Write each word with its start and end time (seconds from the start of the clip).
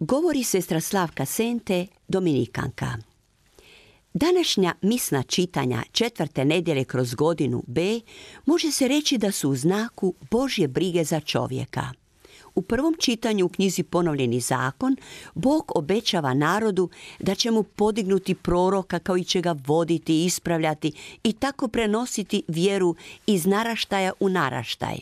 Govori 0.00 0.44
sestra 0.44 0.80
Slavka 0.80 1.24
Sente, 1.26 1.86
Dominikanka. 2.08 2.96
Današnja 4.14 4.74
misna 4.82 5.22
čitanja 5.22 5.82
četvrte 5.92 6.44
nedjelje 6.44 6.84
kroz 6.84 7.14
godinu 7.14 7.62
B 7.66 8.00
može 8.46 8.70
se 8.70 8.88
reći 8.88 9.18
da 9.18 9.32
su 9.32 9.50
u 9.50 9.56
znaku 9.56 10.14
Božje 10.30 10.68
brige 10.68 11.04
za 11.04 11.20
čovjeka. 11.20 11.92
U 12.54 12.62
prvom 12.62 12.94
čitanju 12.98 13.46
u 13.46 13.48
knjizi 13.48 13.82
Ponovljeni 13.82 14.40
zakon, 14.40 14.96
Bog 15.34 15.72
obećava 15.74 16.34
narodu 16.34 16.90
da 17.20 17.34
će 17.34 17.50
mu 17.50 17.62
podignuti 17.62 18.34
proroka 18.34 18.98
kao 18.98 19.16
i 19.16 19.24
će 19.24 19.40
ga 19.40 19.56
voditi 19.66 20.22
i 20.22 20.24
ispravljati 20.24 20.92
i 21.24 21.32
tako 21.32 21.68
prenositi 21.68 22.42
vjeru 22.48 22.94
iz 23.26 23.46
naraštaja 23.46 24.12
u 24.20 24.28
naraštaj. 24.28 24.98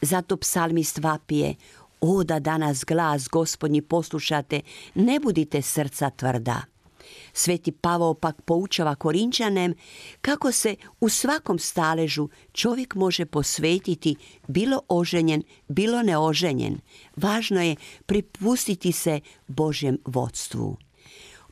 Zato 0.00 0.36
psalmist 0.36 0.98
vapije, 0.98 1.54
o 2.02 2.24
da 2.24 2.38
danas 2.38 2.84
glas 2.84 3.28
gospodnji 3.28 3.82
poslušate, 3.82 4.60
ne 4.94 5.20
budite 5.20 5.62
srca 5.62 6.10
tvrda. 6.10 6.62
Sveti 7.32 7.72
Pavao 7.72 8.14
pak 8.14 8.42
poučava 8.42 8.94
Korinčanem 8.94 9.74
kako 10.20 10.52
se 10.52 10.76
u 11.00 11.08
svakom 11.08 11.58
staležu 11.58 12.28
čovjek 12.52 12.94
može 12.94 13.26
posvetiti 13.26 14.16
bilo 14.48 14.80
oženjen, 14.88 15.42
bilo 15.68 16.02
neoženjen. 16.02 16.78
Važno 17.16 17.62
je 17.62 17.76
pripustiti 18.06 18.92
se 18.92 19.20
Božjem 19.48 19.98
vodstvu. 20.04 20.76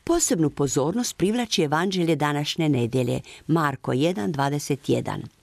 Posebnu 0.04 0.50
pozornost 0.50 1.16
privlači 1.16 1.62
evanđelje 1.62 2.16
današnje 2.16 2.68
nedjelje, 2.68 3.20
Marko 3.46 3.92
1.21. 3.92 5.39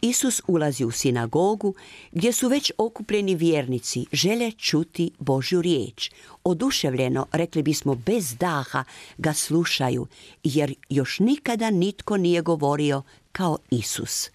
Isus 0.00 0.42
ulazi 0.46 0.84
u 0.84 0.90
sinagogu 0.90 1.74
gdje 2.12 2.32
su 2.32 2.48
već 2.48 2.72
okupljeni 2.78 3.34
vjernici, 3.34 4.06
žele 4.12 4.50
čuti 4.52 5.10
Božju 5.18 5.62
riječ. 5.62 6.10
Oduševljeno, 6.44 7.26
rekli 7.32 7.62
bismo 7.62 7.94
bez 7.94 8.36
daha, 8.36 8.84
ga 9.18 9.32
slušaju, 9.32 10.06
jer 10.44 10.74
još 10.88 11.18
nikada 11.18 11.70
nitko 11.70 12.16
nije 12.16 12.42
govorio 12.42 13.02
kao 13.32 13.58
Isus. 13.70 14.30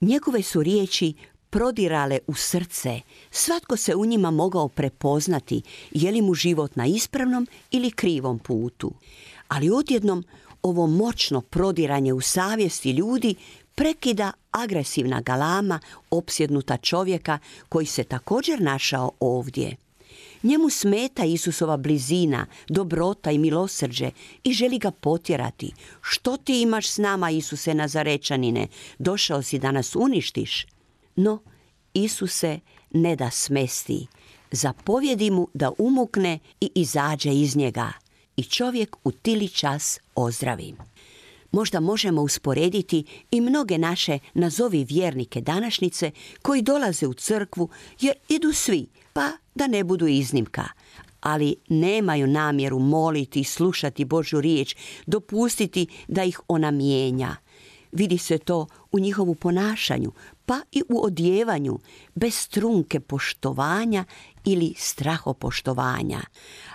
Njegove 0.00 0.42
su 0.42 0.62
riječi 0.62 1.14
prodirale 1.50 2.18
u 2.26 2.34
srce, 2.34 3.00
svatko 3.30 3.76
se 3.76 3.94
u 3.94 4.06
njima 4.06 4.30
mogao 4.30 4.68
prepoznati 4.68 5.62
je 5.90 6.10
li 6.12 6.22
mu 6.22 6.34
život 6.34 6.76
na 6.76 6.86
ispravnom 6.86 7.46
ili 7.70 7.90
krivom 7.90 8.38
putu. 8.38 8.92
Ali 9.48 9.70
odjednom 9.70 10.24
ovo 10.62 10.86
moćno 10.86 11.40
prodiranje 11.40 12.12
u 12.12 12.20
savjesti 12.20 12.90
ljudi 12.90 13.34
prekida 13.76 14.32
agresivna 14.50 15.20
galama 15.20 15.80
opsjednuta 16.10 16.76
čovjeka 16.76 17.38
koji 17.68 17.86
se 17.86 18.04
također 18.04 18.60
našao 18.60 19.10
ovdje. 19.20 19.76
Njemu 20.42 20.70
smeta 20.70 21.24
Isusova 21.24 21.76
blizina, 21.76 22.46
dobrota 22.68 23.30
i 23.30 23.38
milosrđe 23.38 24.10
i 24.44 24.52
želi 24.52 24.78
ga 24.78 24.90
potjerati. 24.90 25.72
Što 26.00 26.36
ti 26.36 26.62
imaš 26.62 26.88
s 26.88 26.98
nama, 26.98 27.30
Isuse 27.30 27.74
Nazarečanine? 27.74 28.66
Došao 28.98 29.42
si 29.42 29.58
da 29.58 29.70
nas 29.72 29.96
uništiš? 29.96 30.66
No, 31.16 31.38
Isuse 31.94 32.60
ne 32.90 33.16
da 33.16 33.30
smesti. 33.30 34.06
Zapovjedi 34.50 35.30
mu 35.30 35.48
da 35.54 35.72
umukne 35.78 36.38
i 36.60 36.70
izađe 36.74 37.32
iz 37.32 37.56
njega. 37.56 37.92
I 38.36 38.42
čovjek 38.42 38.96
u 39.04 39.12
tili 39.12 39.48
čas 39.48 40.00
ozdravi 40.14 40.74
možda 41.52 41.80
možemo 41.80 42.22
usporediti 42.22 43.04
i 43.30 43.40
mnoge 43.40 43.78
naše 43.78 44.18
nazovi 44.34 44.84
vjernike 44.84 45.40
današnjice 45.40 46.10
koji 46.42 46.62
dolaze 46.62 47.06
u 47.06 47.14
crkvu 47.14 47.68
jer 48.00 48.14
idu 48.28 48.52
svi, 48.52 48.86
pa 49.12 49.30
da 49.54 49.66
ne 49.66 49.84
budu 49.84 50.06
iznimka 50.06 50.68
ali 51.20 51.56
nemaju 51.68 52.26
namjeru 52.26 52.78
moliti 52.78 53.40
i 53.40 53.44
slušati 53.44 54.04
Božju 54.04 54.40
riječ, 54.40 54.76
dopustiti 55.06 55.86
da 56.08 56.24
ih 56.24 56.40
ona 56.48 56.70
mijenja. 56.70 57.36
Vidi 57.92 58.18
se 58.18 58.38
to 58.38 58.66
u 58.92 58.98
njihovu 58.98 59.34
ponašanju, 59.34 60.12
pa 60.46 60.60
i 60.72 60.82
u 60.88 61.04
odjevanju, 61.04 61.78
bez 62.14 62.48
trunke 62.48 63.00
poštovanja 63.00 64.04
ili 64.44 64.74
strahopoštovanja. 64.76 66.20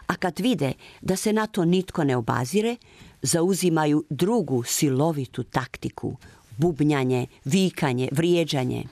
A 0.07 0.15
kad 0.15 0.39
vide 0.39 0.73
da 1.01 1.15
se 1.15 1.33
na 1.33 1.47
to 1.47 1.65
nitko 1.65 2.03
ne 2.03 2.15
obazire, 2.15 2.75
zauzimaju 3.21 4.03
drugu 4.09 4.63
silovitu 4.63 5.43
taktiku, 5.43 6.15
bubnjanje, 6.57 7.27
vikanje, 7.45 8.09
vrijeđanje. 8.11 8.83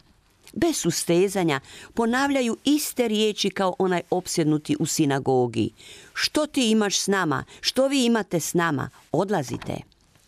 Bez 0.54 0.78
sustezanja 0.78 1.60
ponavljaju 1.94 2.58
iste 2.64 3.08
riječi 3.08 3.50
kao 3.50 3.76
onaj 3.80 4.02
opsjednuti 4.10 4.76
u 4.80 4.86
sinagogi. 4.86 5.70
Što 6.14 6.48
ti 6.48 6.72
imaš 6.72 7.00
s 7.00 7.08
nama? 7.08 7.44
Što 7.62 7.88
vi 7.88 8.06
imate 8.06 8.40
s 8.40 8.54
nama? 8.54 8.90
Odlazite. 9.12 9.78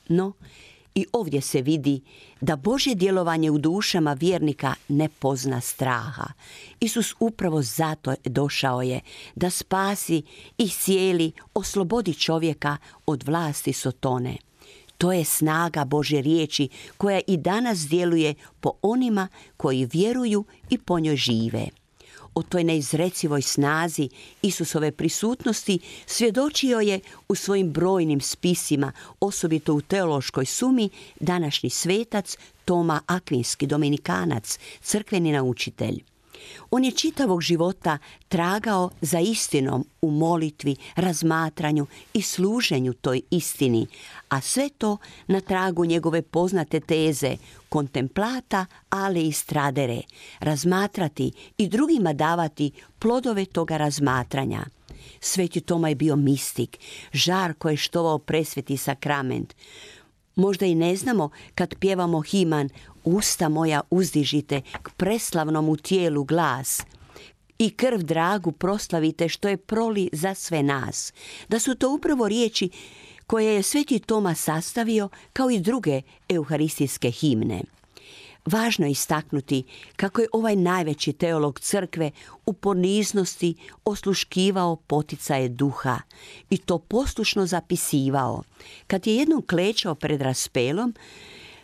No, 0.07 0.33
i 0.96 1.06
ovdje 1.13 1.41
se 1.41 1.62
vidi 1.62 2.02
da 2.41 2.56
Božje 2.56 2.96
djelovanje 2.96 3.52
u 3.52 3.57
dušama 3.57 4.13
vjernika 4.13 4.74
ne 4.88 5.09
pozna 5.09 5.62
straha. 5.62 6.28
Isus 6.79 7.16
upravo 7.19 7.62
zato 7.62 8.16
došao 8.25 8.81
je 8.81 9.01
da 9.35 9.50
spasi 9.50 10.22
i 10.57 10.69
cijeli, 10.69 11.31
oslobodi 11.53 12.13
čovjeka 12.13 12.78
od 13.06 13.24
vlasti 13.24 13.74
Sotone. 13.74 14.38
To 14.97 15.12
je 15.12 15.25
snaga 15.25 15.85
Božje 15.85 16.22
riječi 16.22 16.69
koja 16.97 17.22
i 17.28 17.38
danas 17.38 17.80
djeluje 17.80 18.34
po 18.59 18.72
onima 18.81 19.28
koji 19.57 19.90
vjeruju 19.94 20.46
i 20.69 20.78
po 20.78 21.00
njoj 21.00 21.16
žive 21.16 21.68
o 22.36 22.44
toj 22.44 22.64
neizrecivoj 22.64 23.42
snazi 23.42 24.09
Isusove 24.42 24.92
prisutnosti 24.92 25.80
svjedočio 26.06 26.80
je 26.80 27.00
u 27.30 27.36
svojim 27.36 27.72
brojnim 27.72 28.22
spisima, 28.22 28.92
osobito 29.19 29.74
u 29.74 29.81
teološkoj 29.81 30.46
sumi, 30.46 30.90
današnji 31.19 31.69
svetac 31.69 32.38
Toma 32.66 33.02
Akvinski, 33.08 33.68
dominikanac, 33.68 34.59
crkveni 34.81 35.31
naučitelj. 35.31 36.03
On 36.72 36.84
je 36.84 36.92
čitavog 36.92 37.42
života 37.42 37.97
tragao 38.28 38.90
za 39.02 39.19
istinom 39.19 39.86
u 40.02 40.12
molitvi, 40.12 40.75
razmatranju 40.96 41.88
i 42.13 42.22
služenju 42.22 42.94
toj 42.94 43.22
istini, 43.31 43.88
a 44.30 44.42
sve 44.42 44.69
to 44.69 44.98
na 45.28 45.42
tragu 45.42 45.86
njegove 45.86 46.22
poznate 46.22 46.80
teze 46.80 47.38
kontemplata, 47.72 48.66
ali 48.90 49.28
i 49.28 49.32
stradere, 49.32 50.02
razmatrati 50.40 51.32
i 51.58 51.68
drugima 51.68 52.14
davati 52.14 52.72
plodove 53.00 53.46
toga 53.46 53.78
razmatranja. 53.78 54.66
Sveti 55.20 55.62
Toma 55.62 55.90
je 55.90 55.96
bio 55.96 56.16
mistik, 56.16 56.78
žar 57.14 57.54
je 57.70 57.78
štovao 57.78 58.20
presveti 58.20 58.78
sakrament. 58.78 59.56
Možda 60.36 60.66
i 60.66 60.76
ne 60.76 60.96
znamo 60.96 61.30
kad 61.56 61.76
pjevamo 61.76 62.22
himan 62.22 62.70
Usta 63.04 63.50
moja 63.50 63.81
uzdižite 63.90 64.62
k 64.84 64.90
preslavnom 64.98 65.78
tijelu 65.78 66.24
glas 66.24 66.81
i 67.62 67.70
krv 67.70 68.00
dragu 68.02 68.52
proslavite 68.52 69.30
što 69.30 69.48
je 69.48 69.58
proli 69.58 70.10
za 70.14 70.34
sve 70.34 70.64
nas. 70.64 71.14
Da 71.50 71.60
su 71.60 71.76
to 71.76 71.94
upravo 71.94 72.28
riječi 72.28 72.69
koje 73.28 73.56
je 73.56 73.63
Sveti 73.63 74.00
Toma 74.00 74.36
sastavio 74.36 75.10
kao 75.34 75.50
i 75.50 75.60
druge 75.60 76.02
euharistijske 76.30 77.12
himne. 77.12 77.62
Važno 78.46 78.86
je 78.86 78.92
istaknuti 78.92 79.63
kako 79.96 80.22
je 80.22 80.28
ovaj 80.34 80.56
najveći 80.56 81.13
teolog 81.13 81.60
crkve 81.60 82.12
u 82.46 82.54
poniznosti 82.54 83.56
osluškivao 83.86 84.75
poticaje 84.75 85.50
duha 85.50 86.00
i 86.50 86.57
to 86.57 86.80
poslušno 86.80 87.46
zapisivao. 87.46 88.44
Kad 88.88 89.07
je 89.07 89.16
jednom 89.16 89.42
klečao 89.48 89.96
pred 89.96 90.22
raspelom, 90.22 90.96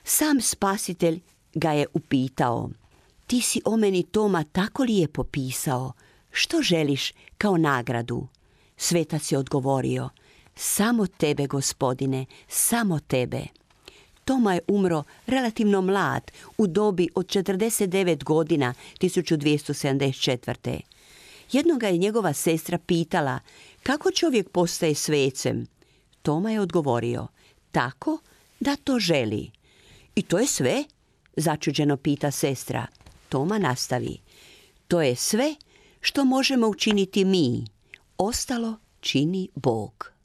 sam 0.03 0.41
spasitelj 0.41 1.19
ga 1.53 1.71
je 1.71 1.85
upitao, 1.93 2.69
ti 3.27 3.41
si 3.41 3.61
o 3.65 3.77
meni 3.77 4.03
Toma 4.03 4.43
tako 4.43 4.83
lijepo 4.83 5.23
pisao, 5.23 5.93
što 6.31 6.61
želiš 6.61 7.13
kao 7.37 7.57
nagradu? 7.57 8.27
Svetac 8.77 9.31
je 9.31 9.37
odgovorio, 9.37 10.09
samo 10.55 11.07
tebe 11.07 11.47
gospodine, 11.47 12.25
samo 12.47 12.99
tebe. 12.99 13.41
Toma 14.25 14.53
je 14.53 14.61
umro 14.67 15.03
relativno 15.27 15.81
mlad, 15.81 16.31
u 16.57 16.67
dobi 16.67 17.09
od 17.15 17.25
49 17.25 18.23
godina 18.23 18.73
1274. 19.01 20.79
Jednoga 21.51 21.87
je 21.87 21.97
njegova 21.97 22.33
sestra 22.33 22.77
pitala 22.77 23.39
Kako 23.83 24.11
čovjek 24.11 24.49
postaje 24.49 24.95
svecem? 24.95 25.67
Toma 26.21 26.51
je 26.51 26.61
odgovorio, 26.61 27.27
tako 27.71 28.19
da 28.59 28.75
to 28.75 28.99
želi. 28.99 29.51
I 30.15 30.21
to 30.21 30.39
je 30.39 30.47
sve? 30.47 30.83
Začuđeno 31.35 31.97
pita 31.97 32.31
sestra. 32.31 32.87
Toma 33.29 33.57
nastavi. 33.57 34.17
To 34.87 35.01
je 35.01 35.15
sve 35.15 35.55
što 36.01 36.25
možemo 36.25 36.67
učiniti 36.67 37.25
mi. 37.25 37.65
Ostalo 38.17 38.77
čini 38.99 39.49
Bog. 39.55 40.16